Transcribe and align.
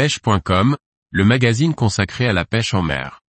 pêche.com, 0.00 0.78
le 1.10 1.24
magazine 1.26 1.74
consacré 1.74 2.26
à 2.26 2.32
la 2.32 2.46
pêche 2.46 2.72
en 2.72 2.80
mer. 2.80 3.20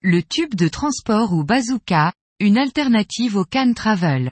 Le 0.00 0.22
tube 0.22 0.54
de 0.54 0.68
transport 0.68 1.32
ou 1.32 1.42
bazooka, 1.42 2.12
une 2.38 2.56
alternative 2.56 3.34
au 3.34 3.44
can 3.44 3.72
travel. 3.74 4.30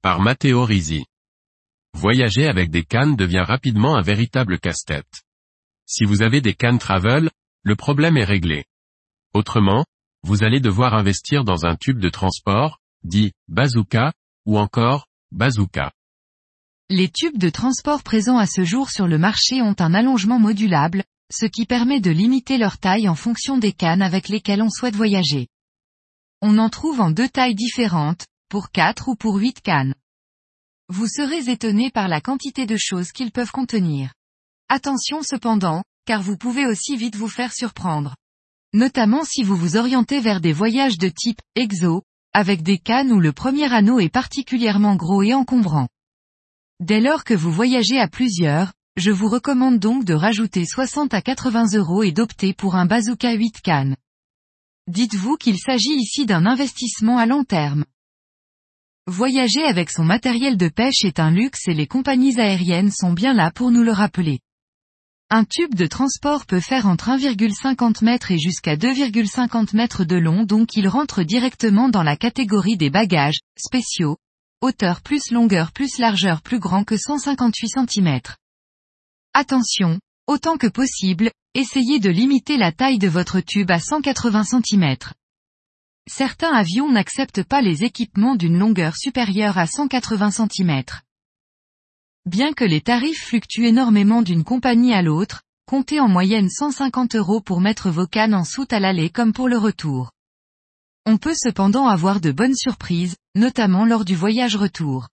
Par 0.00 0.20
Matteo 0.20 0.64
Risi. 0.64 1.04
Voyager 1.92 2.46
avec 2.46 2.70
des 2.70 2.84
cannes 2.84 3.14
devient 3.14 3.44
rapidement 3.46 3.94
un 3.94 4.02
véritable 4.02 4.58
casse-tête. 4.58 5.22
Si 5.84 6.06
vous 6.06 6.22
avez 6.22 6.40
des 6.40 6.54
cannes 6.54 6.78
travel, 6.78 7.28
le 7.64 7.76
problème 7.76 8.16
est 8.16 8.24
réglé. 8.24 8.66
Autrement, 9.32 9.84
vous 10.22 10.44
allez 10.44 10.60
devoir 10.60 10.94
investir 10.94 11.44
dans 11.44 11.64
un 11.64 11.76
tube 11.76 11.98
de 11.98 12.10
transport, 12.10 12.78
dit 13.02 13.32
bazooka, 13.48 14.12
ou 14.46 14.58
encore 14.58 15.06
bazooka. 15.32 15.92
Les 16.90 17.08
tubes 17.08 17.38
de 17.38 17.48
transport 17.48 18.02
présents 18.02 18.38
à 18.38 18.46
ce 18.46 18.64
jour 18.64 18.90
sur 18.90 19.08
le 19.08 19.18
marché 19.18 19.62
ont 19.62 19.74
un 19.78 19.94
allongement 19.94 20.38
modulable, 20.38 21.02
ce 21.32 21.46
qui 21.46 21.64
permet 21.64 22.00
de 22.00 22.10
limiter 22.10 22.58
leur 22.58 22.76
taille 22.78 23.08
en 23.08 23.14
fonction 23.14 23.56
des 23.56 23.72
cannes 23.72 24.02
avec 24.02 24.28
lesquelles 24.28 24.62
on 24.62 24.70
souhaite 24.70 24.94
voyager. 24.94 25.48
On 26.42 26.58
en 26.58 26.68
trouve 26.68 27.00
en 27.00 27.10
deux 27.10 27.28
tailles 27.28 27.54
différentes, 27.54 28.26
pour 28.50 28.70
4 28.70 29.08
ou 29.08 29.16
pour 29.16 29.36
8 29.36 29.62
cannes. 29.62 29.94
Vous 30.90 31.08
serez 31.08 31.50
étonné 31.50 31.90
par 31.90 32.08
la 32.08 32.20
quantité 32.20 32.66
de 32.66 32.76
choses 32.76 33.10
qu'ils 33.10 33.32
peuvent 33.32 33.50
contenir. 33.50 34.12
Attention 34.68 35.22
cependant, 35.22 35.82
car 36.04 36.22
vous 36.22 36.36
pouvez 36.36 36.66
aussi 36.66 36.96
vite 36.96 37.16
vous 37.16 37.28
faire 37.28 37.52
surprendre. 37.52 38.16
Notamment 38.72 39.24
si 39.24 39.42
vous 39.42 39.56
vous 39.56 39.76
orientez 39.76 40.20
vers 40.20 40.40
des 40.40 40.52
voyages 40.52 40.98
de 40.98 41.08
type 41.08 41.40
exo, 41.54 42.02
avec 42.32 42.62
des 42.62 42.78
cannes 42.78 43.12
où 43.12 43.20
le 43.20 43.32
premier 43.32 43.72
anneau 43.72 44.00
est 44.00 44.08
particulièrement 44.08 44.96
gros 44.96 45.22
et 45.22 45.34
encombrant. 45.34 45.88
Dès 46.80 47.00
lors 47.00 47.22
que 47.22 47.34
vous 47.34 47.52
voyagez 47.52 48.00
à 48.00 48.08
plusieurs, 48.08 48.72
je 48.96 49.10
vous 49.10 49.28
recommande 49.28 49.78
donc 49.78 50.04
de 50.04 50.14
rajouter 50.14 50.66
60 50.66 51.14
à 51.14 51.22
80 51.22 51.74
euros 51.74 52.02
et 52.02 52.12
d'opter 52.12 52.52
pour 52.52 52.74
un 52.74 52.86
bazooka 52.86 53.32
8 53.32 53.60
cannes. 53.60 53.96
Dites-vous 54.88 55.36
qu'il 55.36 55.58
s'agit 55.58 55.94
ici 55.96 56.26
d'un 56.26 56.44
investissement 56.44 57.16
à 57.18 57.26
long 57.26 57.44
terme. 57.44 57.84
Voyager 59.06 59.64
avec 59.64 59.90
son 59.90 60.04
matériel 60.04 60.56
de 60.56 60.68
pêche 60.68 61.04
est 61.04 61.20
un 61.20 61.30
luxe 61.30 61.68
et 61.68 61.74
les 61.74 61.86
compagnies 61.86 62.38
aériennes 62.40 62.90
sont 62.90 63.12
bien 63.12 63.34
là 63.34 63.50
pour 63.50 63.70
nous 63.70 63.82
le 63.82 63.92
rappeler. 63.92 64.40
Un 65.30 65.44
tube 65.44 65.74
de 65.74 65.86
transport 65.86 66.46
peut 66.46 66.60
faire 66.60 66.86
entre 66.86 67.08
1,50 67.08 68.06
m 68.06 68.18
et 68.30 68.38
jusqu'à 68.38 68.76
2,50 68.76 69.74
m 69.74 70.06
de 70.06 70.16
long 70.16 70.44
donc 70.44 70.76
il 70.76 70.86
rentre 70.86 71.22
directement 71.22 71.88
dans 71.88 72.02
la 72.02 72.16
catégorie 72.16 72.76
des 72.76 72.90
bagages, 72.90 73.38
spéciaux, 73.56 74.18
hauteur 74.60 75.00
plus 75.00 75.30
longueur 75.30 75.72
plus 75.72 75.98
largeur 75.98 76.42
plus 76.42 76.58
grand 76.58 76.84
que 76.84 76.96
158 76.96 77.68
cm. 77.68 78.20
Attention, 79.32 79.98
autant 80.26 80.56
que 80.56 80.66
possible, 80.66 81.30
essayez 81.54 82.00
de 82.00 82.10
limiter 82.10 82.56
la 82.56 82.70
taille 82.72 82.98
de 82.98 83.08
votre 83.08 83.40
tube 83.40 83.70
à 83.70 83.80
180 83.80 84.44
cm. 84.44 84.96
Certains 86.06 86.52
avions 86.52 86.90
n'acceptent 86.92 87.44
pas 87.44 87.62
les 87.62 87.82
équipements 87.82 88.36
d'une 88.36 88.58
longueur 88.58 88.94
supérieure 88.94 89.56
à 89.56 89.66
180 89.66 90.30
cm. 90.30 90.82
Bien 92.26 92.54
que 92.54 92.64
les 92.64 92.80
tarifs 92.80 93.26
fluctuent 93.26 93.66
énormément 93.66 94.22
d'une 94.22 94.44
compagnie 94.44 94.94
à 94.94 95.02
l'autre, 95.02 95.42
comptez 95.66 96.00
en 96.00 96.08
moyenne 96.08 96.48
150 96.48 97.16
euros 97.16 97.42
pour 97.42 97.60
mettre 97.60 97.90
vos 97.90 98.06
cannes 98.06 98.34
en 98.34 98.44
soute 98.44 98.72
à 98.72 98.80
l'aller 98.80 99.10
comme 99.10 99.34
pour 99.34 99.46
le 99.46 99.58
retour. 99.58 100.10
On 101.04 101.18
peut 101.18 101.34
cependant 101.34 101.86
avoir 101.86 102.22
de 102.22 102.32
bonnes 102.32 102.56
surprises, 102.56 103.16
notamment 103.34 103.84
lors 103.84 104.06
du 104.06 104.14
voyage 104.14 104.56
retour. 104.56 105.08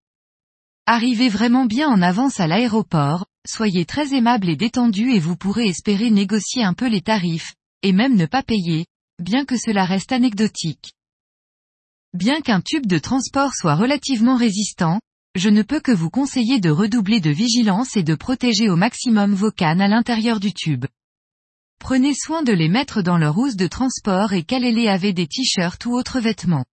Arrivez 0.86 1.28
vraiment 1.28 1.66
bien 1.66 1.90
en 1.90 2.02
avance 2.02 2.40
à 2.40 2.48
l'aéroport, 2.48 3.26
soyez 3.46 3.86
très 3.86 4.14
aimable 4.14 4.48
et 4.48 4.56
détendu 4.56 5.12
et 5.12 5.20
vous 5.20 5.36
pourrez 5.36 5.68
espérer 5.68 6.12
négocier 6.12 6.64
un 6.64 6.74
peu 6.74 6.88
les 6.88 7.02
tarifs, 7.02 7.56
et 7.82 7.92
même 7.92 8.16
ne 8.16 8.26
pas 8.26 8.42
payer, 8.42 8.86
bien 9.20 9.44
que 9.44 9.58
cela 9.58 9.84
reste 9.84 10.14
anecdotique. 10.14 10.94
Bien 12.14 12.40
qu'un 12.40 12.62
tube 12.62 12.86
de 12.86 13.00
transport 13.00 13.54
soit 13.54 13.76
relativement 13.76 14.38
résistant, 14.38 15.02
je 15.36 15.50
ne 15.50 15.62
peux 15.62 15.80
que 15.80 15.92
vous 15.92 16.10
conseiller 16.10 16.60
de 16.60 16.70
redoubler 16.70 17.22
de 17.22 17.30
vigilance 17.30 17.96
et 17.96 18.04
de 18.04 18.16
protéger 18.16 18.70
au 18.70 18.76
maximum 18.76 19.34
vos 19.34 19.52
cannes 19.52 19.82
à 19.82 19.88
l'intérieur 19.88 20.40
du 20.40 20.54
tube. 20.54 20.86
Prenez 21.80 22.14
soin 22.14 22.44
de 22.44 22.52
les 22.52 22.70
mettre 22.70 23.02
dans 23.02 23.18
leur 23.18 23.38
housse 23.38 23.56
de 23.56 23.68
transport 23.68 24.34
et 24.34 24.44
calez-les 24.44 24.88
avec 24.88 25.16
des 25.16 25.28
t-shirts 25.28 25.86
ou 25.86 25.94
autres 25.94 26.20
vêtements. 26.20 26.66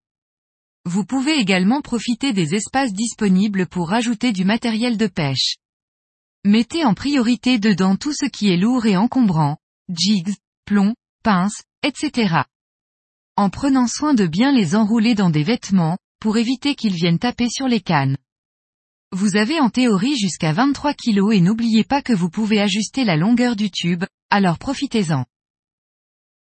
Vous 0.84 1.04
pouvez 1.04 1.36
également 1.38 1.82
profiter 1.82 2.32
des 2.32 2.54
espaces 2.54 2.92
disponibles 2.92 3.66
pour 3.66 3.88
rajouter 3.88 4.32
du 4.32 4.44
matériel 4.44 4.96
de 4.96 5.06
pêche. 5.06 5.56
Mettez 6.44 6.84
en 6.84 6.94
priorité 6.94 7.58
dedans 7.58 7.96
tout 7.96 8.12
ce 8.12 8.26
qui 8.26 8.50
est 8.50 8.56
lourd 8.56 8.86
et 8.86 8.96
encombrant, 8.96 9.56
jigs, 9.88 10.34
plombs, 10.64 10.94
pinces, 11.22 11.62
etc. 11.82 12.42
En 13.36 13.50
prenant 13.50 13.86
soin 13.86 14.14
de 14.14 14.26
bien 14.26 14.52
les 14.52 14.74
enrouler 14.74 15.14
dans 15.14 15.30
des 15.30 15.44
vêtements, 15.44 15.98
pour 16.20 16.36
éviter 16.36 16.74
qu'ils 16.74 16.94
viennent 16.94 17.18
taper 17.18 17.48
sur 17.48 17.68
les 17.68 17.80
cannes. 17.80 18.16
Vous 19.12 19.36
avez 19.36 19.58
en 19.58 19.70
théorie 19.70 20.18
jusqu'à 20.18 20.52
23 20.52 20.92
kg 20.92 21.32
et 21.32 21.40
n'oubliez 21.40 21.82
pas 21.82 22.02
que 22.02 22.12
vous 22.12 22.28
pouvez 22.28 22.60
ajuster 22.60 23.04
la 23.04 23.16
longueur 23.16 23.56
du 23.56 23.70
tube, 23.70 24.04
alors 24.28 24.58
profitez-en. 24.58 25.24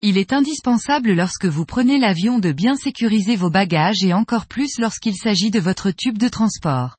Il 0.01 0.17
est 0.17 0.31
indispensable 0.31 1.11
lorsque 1.11 1.45
vous 1.45 1.65
prenez 1.65 1.99
l'avion 1.99 2.39
de 2.39 2.53
bien 2.53 2.75
sécuriser 2.75 3.35
vos 3.35 3.49
bagages 3.49 4.03
et 4.03 4.13
encore 4.13 4.45
plus 4.45 4.79
lorsqu'il 4.79 5.17
s'agit 5.17 5.51
de 5.51 5.59
votre 5.59 5.91
tube 5.91 6.17
de 6.17 6.29
transport. 6.29 6.95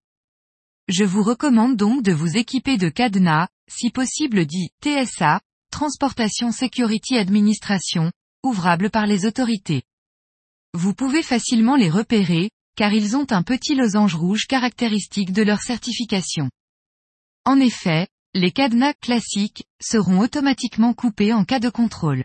Je 0.88 1.04
vous 1.04 1.22
recommande 1.22 1.76
donc 1.76 2.02
de 2.02 2.12
vous 2.12 2.36
équiper 2.36 2.76
de 2.76 2.91
cadenas, 2.91 3.48
si 3.66 3.88
possible 3.88 4.44
dit 4.44 4.69
TSA, 4.82 5.41
Transportation 5.70 6.52
Security 6.52 7.16
Administration, 7.16 8.12
ouvrables 8.42 8.91
par 8.91 9.06
les 9.06 9.25
autorités. 9.25 9.82
Vous 10.75 10.92
pouvez 10.92 11.22
facilement 11.22 11.76
les 11.76 11.88
repérer, 11.88 12.50
car 12.77 12.93
ils 12.93 13.17
ont 13.17 13.27
un 13.31 13.43
petit 13.43 13.75
losange 13.75 14.15
rouge 14.15 14.47
caractéristique 14.47 15.33
de 15.33 15.43
leur 15.43 15.61
certification. 15.61 16.51
En 17.45 17.61
effet, 17.61 18.09
les 18.35 18.51
cadenas 18.51 18.95
classiques 18.95 19.65
seront 19.81 20.19
automatiquement 20.21 20.93
coupés 20.93 21.33
en 21.33 21.45
cas 21.45 21.61
de 21.61 21.69
contrôle. 21.69 22.25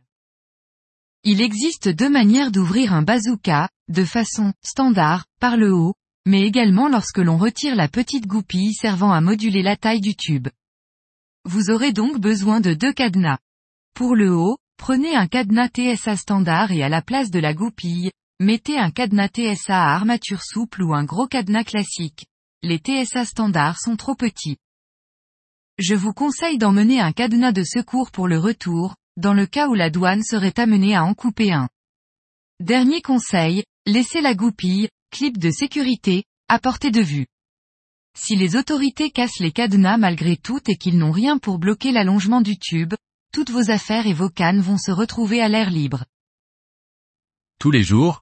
Il 1.24 1.42
existe 1.42 1.90
deux 1.90 2.10
manières 2.10 2.52
d'ouvrir 2.52 2.94
un 2.94 3.02
bazooka, 3.02 3.70
de 3.90 4.04
façon 4.06 4.54
standard, 4.64 5.26
par 5.40 5.58
le 5.58 5.74
haut, 5.74 5.94
mais 6.26 6.44
également 6.44 6.88
lorsque 6.88 7.18
l'on 7.18 7.38
retire 7.38 7.76
la 7.76 7.88
petite 7.88 8.26
goupille 8.26 8.74
servant 8.74 9.12
à 9.12 9.20
moduler 9.20 9.62
la 9.62 9.76
taille 9.76 10.02
du 10.02 10.16
tube. 10.16 10.48
Vous 11.46 11.70
aurez 11.70 11.92
donc 11.92 12.20
besoin 12.20 12.62
de 12.62 12.74
deux 12.74 12.94
cadenas. 12.94 13.40
Pour 13.94 14.16
le 14.16 14.34
haut, 14.34 14.58
prenez 14.78 15.16
un 15.16 15.28
cadenas 15.28 15.70
TSA 15.70 16.16
standard 16.16 16.72
et 16.72 16.84
à 16.84 16.90
la 16.90 17.02
place 17.02 17.32
de 17.32 17.40
la 17.40 17.54
goupille, 17.54 18.12
mettez 18.40 18.78
un 18.78 18.92
cadenas 18.92 19.28
TSA 19.28 19.76
à 19.76 19.94
armature 19.94 20.42
souple 20.42 20.84
ou 20.84 20.94
un 20.94 21.04
gros 21.04 21.28
cadenas 21.28 21.66
classique. 21.66 22.26
Les 22.62 22.78
TSA 22.78 23.26
standards 23.26 23.80
sont 23.80 23.96
trop 23.96 24.16
petits. 24.16 24.58
Je 25.78 25.96
vous 25.96 26.14
conseille 26.14 26.58
d'emmener 26.58 27.00
un 27.00 27.12
cadenas 27.12 27.52
de 27.52 27.64
secours 27.64 28.12
pour 28.12 28.28
le 28.28 28.38
retour, 28.38 28.96
dans 29.18 29.34
le 29.34 29.46
cas 29.46 29.68
où 29.68 29.74
la 29.74 29.90
douane 29.90 30.24
serait 30.24 30.58
amenée 30.60 30.96
à 30.96 31.04
en 31.04 31.14
couper 31.14 31.52
un. 31.52 31.70
Dernier 32.60 33.02
conseil, 33.02 33.64
laissez 33.86 34.22
la 34.22 34.36
goupille, 34.36 34.90
clip 35.12 35.38
de 35.38 35.52
sécurité, 35.52 36.24
à 36.50 36.60
portée 36.60 36.92
de 36.92 37.02
vue. 37.02 37.28
Si 38.18 38.36
les 38.36 38.56
autorités 38.56 39.12
cassent 39.12 39.40
les 39.40 39.52
cadenas 39.52 39.98
malgré 39.98 40.36
tout 40.36 40.60
et 40.68 40.76
qu'ils 40.76 40.98
n'ont 40.98 41.12
rien 41.12 41.38
pour 41.38 41.60
bloquer 41.60 41.92
l'allongement 41.92 42.42
du 42.42 42.58
tube, 42.58 42.94
toutes 43.32 43.50
vos 43.50 43.70
affaires 43.70 44.08
et 44.08 44.14
vos 44.14 44.30
cannes 44.30 44.62
vont 44.62 44.78
se 44.78 44.92
retrouver 44.92 45.42
à 45.42 45.48
l'air 45.48 45.70
libre. 45.70 46.06
Tous 47.60 47.72
les 47.72 47.84
jours, 47.84 48.22